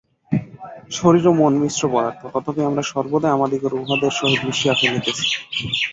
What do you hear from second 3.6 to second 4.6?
উহাদের সহিত